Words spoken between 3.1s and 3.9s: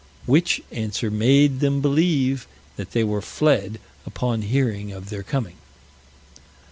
fled